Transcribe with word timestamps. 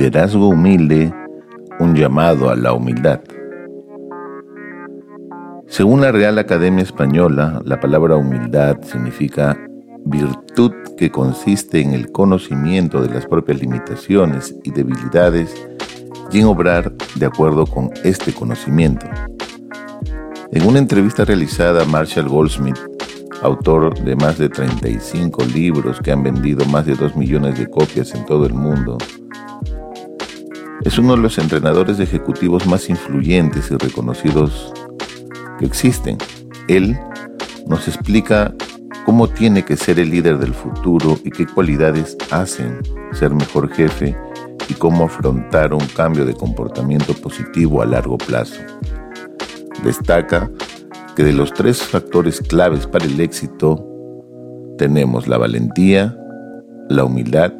Liderazgo 0.00 0.48
humilde, 0.48 1.12
un 1.78 1.94
llamado 1.94 2.48
a 2.48 2.56
la 2.56 2.72
humildad. 2.72 3.20
Según 5.66 6.00
la 6.00 6.10
Real 6.10 6.38
Academia 6.38 6.82
Española, 6.82 7.60
la 7.66 7.78
palabra 7.80 8.16
humildad 8.16 8.80
significa 8.80 9.58
virtud 10.06 10.72
que 10.96 11.10
consiste 11.10 11.82
en 11.82 11.92
el 11.92 12.10
conocimiento 12.12 13.02
de 13.02 13.12
las 13.12 13.26
propias 13.26 13.60
limitaciones 13.60 14.56
y 14.64 14.70
debilidades 14.70 15.54
y 16.32 16.40
en 16.40 16.46
obrar 16.46 16.94
de 17.16 17.26
acuerdo 17.26 17.66
con 17.66 17.90
este 18.02 18.32
conocimiento. 18.32 19.04
En 20.50 20.66
una 20.66 20.78
entrevista 20.78 21.26
realizada 21.26 21.84
Marshall 21.84 22.26
Goldsmith, 22.26 22.78
autor 23.42 24.02
de 24.02 24.16
más 24.16 24.38
de 24.38 24.48
35 24.48 25.44
libros 25.44 26.00
que 26.00 26.10
han 26.10 26.22
vendido 26.22 26.64
más 26.64 26.86
de 26.86 26.94
2 26.94 27.16
millones 27.16 27.58
de 27.58 27.66
copias 27.66 28.14
en 28.14 28.24
todo 28.24 28.46
el 28.46 28.54
mundo, 28.54 28.96
es 30.84 30.98
uno 30.98 31.14
de 31.14 31.22
los 31.22 31.38
entrenadores 31.38 32.00
ejecutivos 32.00 32.66
más 32.66 32.88
influyentes 32.88 33.70
y 33.70 33.76
reconocidos 33.76 34.72
que 35.58 35.66
existen. 35.66 36.16
Él 36.68 36.98
nos 37.66 37.86
explica 37.86 38.54
cómo 39.04 39.28
tiene 39.28 39.64
que 39.64 39.76
ser 39.76 39.98
el 40.00 40.10
líder 40.10 40.38
del 40.38 40.54
futuro 40.54 41.18
y 41.24 41.30
qué 41.30 41.46
cualidades 41.46 42.16
hacen 42.30 42.78
ser 43.12 43.34
mejor 43.34 43.70
jefe 43.70 44.16
y 44.68 44.74
cómo 44.74 45.04
afrontar 45.04 45.74
un 45.74 45.86
cambio 45.96 46.24
de 46.24 46.34
comportamiento 46.34 47.12
positivo 47.14 47.82
a 47.82 47.86
largo 47.86 48.16
plazo. 48.16 48.60
Destaca 49.84 50.50
que 51.14 51.24
de 51.24 51.32
los 51.32 51.52
tres 51.52 51.82
factores 51.82 52.40
claves 52.40 52.86
para 52.86 53.04
el 53.04 53.20
éxito 53.20 53.86
tenemos 54.78 55.28
la 55.28 55.36
valentía, 55.36 56.16
la 56.88 57.04
humildad 57.04 57.52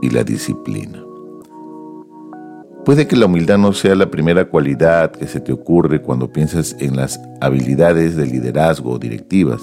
y 0.00 0.10
la 0.10 0.22
disciplina. 0.22 1.01
Puede 2.84 3.06
que 3.06 3.14
la 3.14 3.26
humildad 3.26 3.58
no 3.58 3.72
sea 3.72 3.94
la 3.94 4.10
primera 4.10 4.46
cualidad 4.46 5.12
que 5.12 5.28
se 5.28 5.38
te 5.38 5.52
ocurre 5.52 6.02
cuando 6.02 6.32
piensas 6.32 6.74
en 6.80 6.96
las 6.96 7.20
habilidades 7.40 8.16
de 8.16 8.26
liderazgo 8.26 8.90
o 8.90 8.98
directivas, 8.98 9.62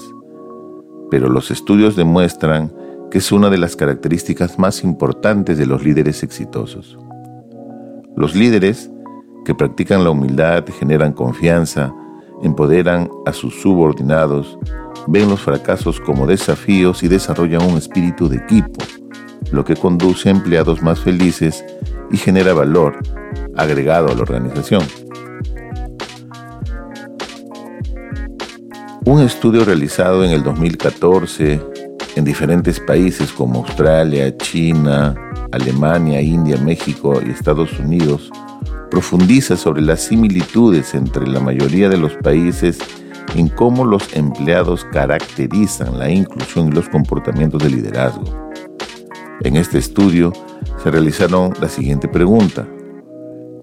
pero 1.10 1.28
los 1.28 1.50
estudios 1.50 1.96
demuestran 1.96 2.72
que 3.10 3.18
es 3.18 3.30
una 3.30 3.50
de 3.50 3.58
las 3.58 3.76
características 3.76 4.58
más 4.58 4.82
importantes 4.84 5.58
de 5.58 5.66
los 5.66 5.84
líderes 5.84 6.22
exitosos. 6.22 6.98
Los 8.16 8.34
líderes 8.34 8.90
que 9.44 9.54
practican 9.54 10.02
la 10.02 10.10
humildad 10.10 10.64
generan 10.78 11.12
confianza, 11.12 11.92
empoderan 12.42 13.10
a 13.26 13.34
sus 13.34 13.60
subordinados, 13.60 14.58
ven 15.06 15.28
los 15.28 15.40
fracasos 15.40 16.00
como 16.00 16.26
desafíos 16.26 17.02
y 17.02 17.08
desarrollan 17.08 17.70
un 17.70 17.76
espíritu 17.76 18.30
de 18.30 18.38
equipo, 18.38 18.82
lo 19.52 19.62
que 19.62 19.76
conduce 19.76 20.30
a 20.30 20.32
empleados 20.32 20.80
más 20.80 21.00
felices 21.00 21.62
y 22.10 22.16
genera 22.16 22.52
valor 22.52 22.98
agregado 23.56 24.08
a 24.08 24.14
la 24.14 24.22
organización. 24.22 24.82
Un 29.04 29.22
estudio 29.22 29.64
realizado 29.64 30.24
en 30.24 30.30
el 30.30 30.42
2014 30.42 31.60
en 32.16 32.24
diferentes 32.24 32.80
países 32.80 33.32
como 33.32 33.60
Australia, 33.60 34.36
China, 34.36 35.14
Alemania, 35.52 36.20
India, 36.20 36.56
México 36.58 37.20
y 37.24 37.30
Estados 37.30 37.78
Unidos 37.78 38.30
profundiza 38.90 39.56
sobre 39.56 39.82
las 39.82 40.02
similitudes 40.02 40.94
entre 40.94 41.26
la 41.26 41.40
mayoría 41.40 41.88
de 41.88 41.96
los 41.96 42.12
países 42.14 42.78
en 43.34 43.48
cómo 43.48 43.84
los 43.84 44.14
empleados 44.14 44.84
caracterizan 44.92 45.98
la 45.98 46.10
inclusión 46.10 46.68
y 46.68 46.72
los 46.72 46.88
comportamientos 46.88 47.62
de 47.62 47.70
liderazgo. 47.70 48.49
En 49.42 49.56
este 49.56 49.78
estudio 49.78 50.34
se 50.82 50.90
realizaron 50.90 51.54
la 51.62 51.68
siguiente 51.70 52.08
pregunta. 52.08 52.68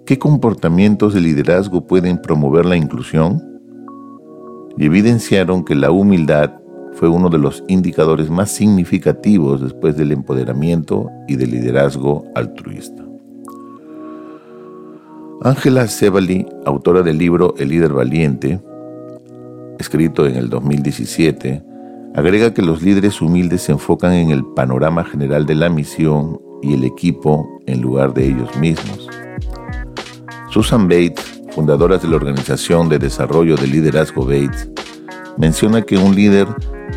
¿Qué 0.07 0.17
comportamientos 0.17 1.13
de 1.13 1.21
liderazgo 1.21 1.85
pueden 1.85 2.19
promover 2.19 2.65
la 2.65 2.75
inclusión? 2.75 3.61
Y 4.75 4.85
evidenciaron 4.85 5.63
que 5.63 5.75
la 5.75 5.91
humildad 5.91 6.53
fue 6.93 7.09
uno 7.09 7.29
de 7.29 7.37
los 7.37 7.63
indicadores 7.67 8.31
más 8.31 8.49
significativos 8.49 9.61
después 9.61 9.95
del 9.95 10.11
empoderamiento 10.13 11.11
y 11.27 11.35
del 11.35 11.51
liderazgo 11.51 12.25
altruista. 12.33 13.05
Ángela 15.43 15.87
Sebali, 15.87 16.47
autora 16.65 17.03
del 17.03 17.19
libro 17.19 17.53
El 17.59 17.69
líder 17.69 17.93
valiente, 17.93 18.59
escrito 19.77 20.25
en 20.25 20.37
el 20.37 20.49
2017, 20.49 21.66
agrega 22.17 22.51
que 22.51 22.63
los 22.63 22.81
líderes 22.81 23.21
humildes 23.21 23.61
se 23.61 23.71
enfocan 23.71 24.11
en 24.11 24.31
el 24.31 24.43
panorama 24.43 25.03
general 25.03 25.45
de 25.45 25.53
la 25.53 25.69
misión 25.69 26.41
y 26.63 26.73
el 26.73 26.83
equipo 26.83 27.47
en 27.67 27.79
lugar 27.79 28.15
de 28.15 28.25
ellos 28.25 28.57
mismos. 28.57 29.07
Susan 30.49 30.87
Bates, 30.87 31.43
fundadora 31.51 31.99
de 31.99 32.07
la 32.07 32.15
Organización 32.15 32.89
de 32.89 32.97
Desarrollo 32.97 33.55
de 33.55 33.67
Liderazgo 33.67 34.25
Bates, 34.25 34.67
menciona 35.37 35.83
que 35.83 35.99
un 35.99 36.15
líder 36.15 36.47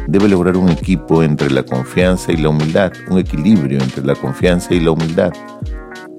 debe 0.09 0.27
lograr 0.27 0.57
un 0.57 0.71
equipo 0.71 1.23
entre 1.23 1.51
la 1.51 1.65
confianza 1.65 2.33
y 2.33 2.39
la 2.39 2.49
humildad, 2.49 2.91
un 3.11 3.19
equilibrio 3.19 3.79
entre 3.79 4.03
la 4.03 4.15
confianza 4.15 4.73
y 4.73 4.81
la 4.81 4.93
humildad. 4.93 5.35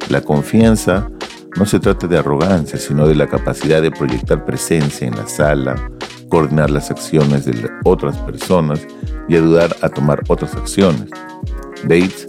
La 0.09 0.21
confianza 0.21 1.09
no 1.57 1.65
se 1.65 1.79
trata 1.79 2.05
de 2.05 2.19
arrogancia, 2.19 2.77
sino 2.77 3.07
de 3.07 3.15
la 3.15 3.25
capacidad 3.25 3.81
de 3.81 3.89
proyectar 3.89 4.45
presencia 4.45 5.07
en 5.07 5.15
la 5.15 5.27
sala, 5.27 5.75
coordinar 6.31 6.71
las 6.71 6.89
acciones 6.89 7.45
de 7.45 7.69
otras 7.83 8.17
personas 8.19 8.87
y 9.27 9.35
ayudar 9.35 9.75
a 9.81 9.89
tomar 9.89 10.23
otras 10.29 10.55
acciones. 10.55 11.09
Bates 11.83 12.27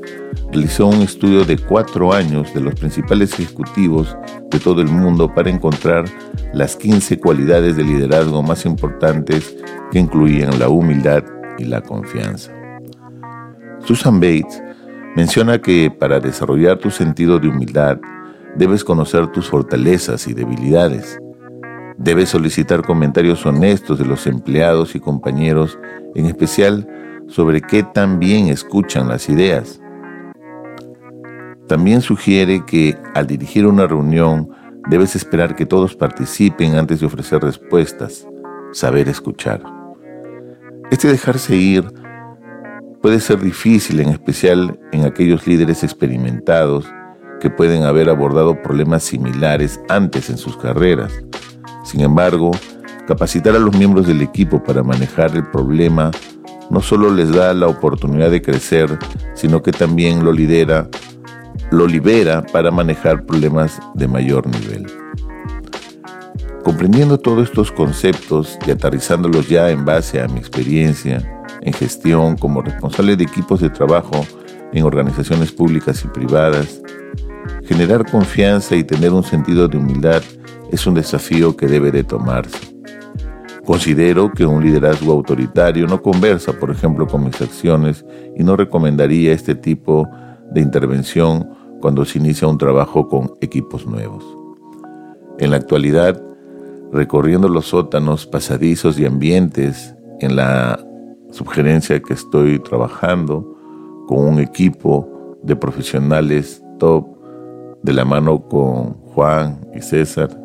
realizó 0.50 0.88
un 0.88 1.02
estudio 1.02 1.44
de 1.44 1.56
cuatro 1.56 2.12
años 2.12 2.52
de 2.52 2.60
los 2.60 2.74
principales 2.74 3.32
ejecutivos 3.38 4.16
de 4.50 4.58
todo 4.58 4.82
el 4.82 4.88
mundo 4.88 5.32
para 5.32 5.50
encontrar 5.50 6.04
las 6.52 6.76
15 6.76 7.18
cualidades 7.18 7.76
de 7.76 7.84
liderazgo 7.84 8.42
más 8.42 8.66
importantes 8.66 9.56
que 9.90 10.00
incluían 10.00 10.58
la 10.58 10.68
humildad 10.68 11.22
y 11.58 11.64
la 11.64 11.80
confianza. 11.80 12.52
Susan 13.84 14.20
Bates 14.20 14.62
menciona 15.16 15.60
que 15.60 15.90
para 15.90 16.18
desarrollar 16.18 16.78
tu 16.78 16.90
sentido 16.90 17.38
de 17.38 17.48
humildad 17.48 17.98
debes 18.56 18.84
conocer 18.84 19.28
tus 19.28 19.48
fortalezas 19.48 20.26
y 20.26 20.34
debilidades. 20.34 21.18
Debes 22.02 22.30
solicitar 22.30 22.82
comentarios 22.82 23.46
honestos 23.46 23.96
de 23.96 24.04
los 24.04 24.26
empleados 24.26 24.96
y 24.96 25.00
compañeros, 25.00 25.78
en 26.16 26.26
especial 26.26 26.88
sobre 27.28 27.60
qué 27.60 27.84
tan 27.84 28.18
bien 28.18 28.48
escuchan 28.48 29.06
las 29.06 29.28
ideas. 29.28 29.80
También 31.68 32.00
sugiere 32.00 32.64
que 32.66 32.98
al 33.14 33.28
dirigir 33.28 33.68
una 33.68 33.86
reunión 33.86 34.50
debes 34.90 35.14
esperar 35.14 35.54
que 35.54 35.64
todos 35.64 35.94
participen 35.94 36.74
antes 36.74 36.98
de 36.98 37.06
ofrecer 37.06 37.40
respuestas, 37.40 38.26
saber 38.72 39.08
escuchar. 39.08 39.62
Este 40.90 41.06
dejarse 41.06 41.54
ir 41.54 41.84
puede 43.00 43.20
ser 43.20 43.40
difícil, 43.40 44.00
en 44.00 44.08
especial 44.08 44.76
en 44.90 45.04
aquellos 45.04 45.46
líderes 45.46 45.84
experimentados 45.84 46.84
que 47.40 47.48
pueden 47.48 47.84
haber 47.84 48.10
abordado 48.10 48.60
problemas 48.60 49.04
similares 49.04 49.80
antes 49.88 50.30
en 50.30 50.36
sus 50.36 50.56
carreras. 50.56 51.12
Sin 51.92 52.00
embargo, 52.00 52.50
capacitar 53.06 53.54
a 53.54 53.58
los 53.58 53.76
miembros 53.76 54.06
del 54.06 54.22
equipo 54.22 54.64
para 54.64 54.82
manejar 54.82 55.36
el 55.36 55.46
problema 55.50 56.10
no 56.70 56.80
solo 56.80 57.12
les 57.12 57.30
da 57.30 57.52
la 57.52 57.66
oportunidad 57.66 58.30
de 58.30 58.40
crecer, 58.40 58.98
sino 59.34 59.62
que 59.62 59.72
también 59.72 60.24
lo 60.24 60.32
lidera 60.32 60.88
lo 61.70 61.86
libera 61.86 62.42
para 62.42 62.70
manejar 62.70 63.24
problemas 63.26 63.78
de 63.94 64.08
mayor 64.08 64.46
nivel. 64.46 64.86
Comprendiendo 66.64 67.18
todos 67.18 67.48
estos 67.48 67.70
conceptos 67.72 68.58
y 68.66 68.70
aterrizándolos 68.70 69.48
ya 69.50 69.70
en 69.70 69.84
base 69.84 70.20
a 70.20 70.28
mi 70.28 70.38
experiencia 70.38 71.42
en 71.60 71.74
gestión 71.74 72.36
como 72.36 72.62
responsable 72.62 73.16
de 73.16 73.24
equipos 73.24 73.60
de 73.60 73.68
trabajo 73.68 74.24
en 74.72 74.84
organizaciones 74.84 75.52
públicas 75.52 76.02
y 76.04 76.08
privadas, 76.08 76.80
generar 77.64 78.10
confianza 78.10 78.76
y 78.76 78.84
tener 78.84 79.12
un 79.12 79.24
sentido 79.24 79.68
de 79.68 79.76
humildad 79.76 80.22
es 80.72 80.86
un 80.86 80.94
desafío 80.94 81.54
que 81.54 81.68
debe 81.68 81.92
de 81.92 82.02
tomarse. 82.02 82.58
Considero 83.64 84.32
que 84.32 84.44
un 84.44 84.64
liderazgo 84.64 85.12
autoritario 85.12 85.86
no 85.86 86.02
conversa, 86.02 86.52
por 86.58 86.70
ejemplo, 86.70 87.06
con 87.06 87.24
mis 87.24 87.40
acciones 87.40 88.04
y 88.36 88.42
no 88.42 88.56
recomendaría 88.56 89.32
este 89.32 89.54
tipo 89.54 90.08
de 90.50 90.60
intervención 90.60 91.48
cuando 91.80 92.04
se 92.04 92.18
inicia 92.18 92.48
un 92.48 92.58
trabajo 92.58 93.06
con 93.06 93.34
equipos 93.40 93.86
nuevos. 93.86 94.24
En 95.38 95.50
la 95.50 95.58
actualidad, 95.58 96.20
recorriendo 96.90 97.48
los 97.48 97.66
sótanos, 97.66 98.26
pasadizos 98.26 98.98
y 98.98 99.04
ambientes 99.04 99.94
en 100.20 100.36
la 100.36 100.84
sugerencia 101.30 102.00
que 102.02 102.14
estoy 102.14 102.58
trabajando 102.60 103.56
con 104.08 104.26
un 104.26 104.40
equipo 104.40 105.38
de 105.42 105.54
profesionales 105.54 106.64
top 106.78 107.06
de 107.82 107.92
la 107.92 108.04
mano 108.04 108.48
con 108.48 108.94
Juan 109.14 109.60
y 109.74 109.82
César, 109.82 110.41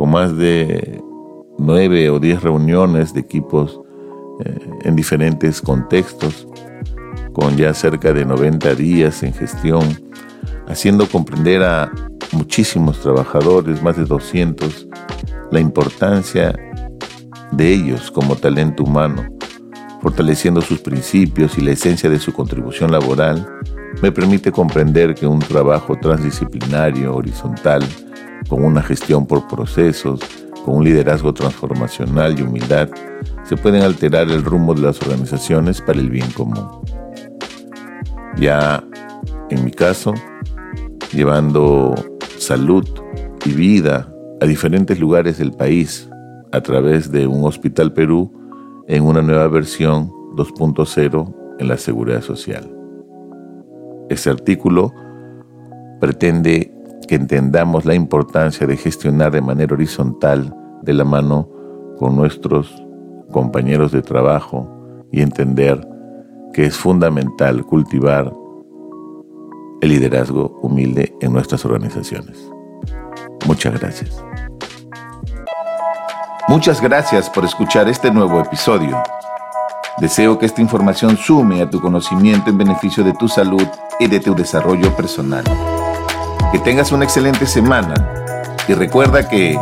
con 0.00 0.12
más 0.12 0.34
de 0.34 1.04
nueve 1.58 2.08
o 2.08 2.18
diez 2.18 2.42
reuniones 2.42 3.12
de 3.12 3.20
equipos 3.20 3.82
eh, 4.42 4.58
en 4.84 4.96
diferentes 4.96 5.60
contextos, 5.60 6.48
con 7.34 7.54
ya 7.58 7.74
cerca 7.74 8.10
de 8.14 8.24
90 8.24 8.76
días 8.76 9.22
en 9.22 9.34
gestión, 9.34 9.82
haciendo 10.66 11.06
comprender 11.06 11.62
a 11.62 11.92
muchísimos 12.32 12.98
trabajadores, 13.00 13.82
más 13.82 13.98
de 13.98 14.06
200, 14.06 14.88
la 15.50 15.60
importancia 15.60 16.58
de 17.52 17.70
ellos 17.70 18.10
como 18.10 18.36
talento 18.36 18.84
humano, 18.84 19.22
fortaleciendo 20.00 20.62
sus 20.62 20.80
principios 20.80 21.58
y 21.58 21.60
la 21.60 21.72
esencia 21.72 22.08
de 22.08 22.20
su 22.20 22.32
contribución 22.32 22.90
laboral, 22.90 23.46
me 24.00 24.10
permite 24.10 24.50
comprender 24.50 25.14
que 25.14 25.26
un 25.26 25.40
trabajo 25.40 25.94
transdisciplinario, 26.00 27.14
horizontal, 27.14 27.82
con 28.48 28.64
una 28.64 28.82
gestión 28.82 29.26
por 29.26 29.46
procesos, 29.46 30.20
con 30.64 30.76
un 30.76 30.84
liderazgo 30.84 31.32
transformacional 31.32 32.38
y 32.38 32.42
humildad, 32.42 32.88
se 33.44 33.56
pueden 33.56 33.82
alterar 33.82 34.30
el 34.30 34.44
rumbo 34.44 34.74
de 34.74 34.82
las 34.82 35.00
organizaciones 35.02 35.80
para 35.80 36.00
el 36.00 36.10
bien 36.10 36.30
común. 36.32 36.68
Ya 38.36 38.84
en 39.50 39.64
mi 39.64 39.70
caso, 39.70 40.14
llevando 41.12 41.94
salud 42.38 42.86
y 43.44 43.52
vida 43.52 44.12
a 44.40 44.46
diferentes 44.46 44.98
lugares 44.98 45.38
del 45.38 45.52
país 45.52 46.08
a 46.52 46.60
través 46.60 47.10
de 47.10 47.26
un 47.26 47.44
Hospital 47.44 47.92
Perú 47.92 48.32
en 48.88 49.04
una 49.04 49.22
nueva 49.22 49.48
versión 49.48 50.10
2.0 50.36 51.34
en 51.58 51.68
la 51.68 51.76
seguridad 51.76 52.22
social. 52.22 52.70
Este 54.08 54.30
artículo 54.30 54.92
pretende 56.00 56.72
que 57.10 57.16
entendamos 57.16 57.86
la 57.86 57.96
importancia 57.96 58.68
de 58.68 58.76
gestionar 58.76 59.32
de 59.32 59.40
manera 59.40 59.74
horizontal 59.74 60.54
de 60.82 60.94
la 60.94 61.02
mano 61.02 61.48
con 61.98 62.14
nuestros 62.14 62.72
compañeros 63.32 63.90
de 63.90 64.00
trabajo 64.00 65.08
y 65.10 65.20
entender 65.20 65.84
que 66.52 66.66
es 66.66 66.76
fundamental 66.76 67.66
cultivar 67.66 68.32
el 69.80 69.88
liderazgo 69.88 70.56
humilde 70.62 71.12
en 71.20 71.32
nuestras 71.32 71.64
organizaciones. 71.64 72.48
Muchas 73.44 73.80
gracias. 73.80 74.24
Muchas 76.46 76.80
gracias 76.80 77.28
por 77.28 77.44
escuchar 77.44 77.88
este 77.88 78.12
nuevo 78.12 78.38
episodio. 78.38 79.02
Deseo 79.98 80.38
que 80.38 80.46
esta 80.46 80.60
información 80.60 81.16
sume 81.16 81.60
a 81.60 81.68
tu 81.68 81.80
conocimiento 81.80 82.50
en 82.50 82.58
beneficio 82.58 83.02
de 83.02 83.14
tu 83.14 83.26
salud 83.26 83.66
y 83.98 84.06
de 84.06 84.20
tu 84.20 84.32
desarrollo 84.32 84.94
personal. 84.94 85.42
Que 86.52 86.58
tengas 86.58 86.92
una 86.92 87.04
excelente 87.04 87.46
semana 87.46 87.94
y 88.66 88.74
recuerda 88.74 89.28
que 89.28 89.58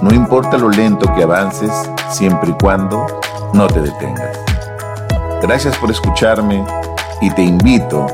no 0.00 0.14
importa 0.14 0.58
lo 0.58 0.68
lento 0.68 1.12
que 1.14 1.22
avances, 1.22 1.70
siempre 2.10 2.50
y 2.50 2.54
cuando 2.54 3.06
no 3.52 3.66
te 3.66 3.80
detengas. 3.80 4.38
Gracias 5.42 5.76
por 5.76 5.90
escucharme 5.90 6.64
y 7.20 7.30
te 7.30 7.42
invito 7.42 8.06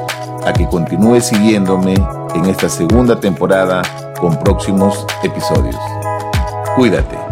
a 0.46 0.52
que 0.52 0.68
continúes 0.68 1.26
siguiéndome 1.26 1.94
en 2.34 2.46
esta 2.46 2.68
segunda 2.68 3.18
temporada 3.20 3.82
con 4.20 4.38
próximos 4.38 5.06
episodios. 5.22 5.76
Cuídate. 6.76 7.29